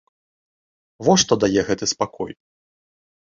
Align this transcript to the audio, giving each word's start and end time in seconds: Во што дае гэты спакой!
Во 1.07 1.13
што 1.25 1.33
дае 1.43 1.61
гэты 1.67 1.85
спакой! 1.93 2.31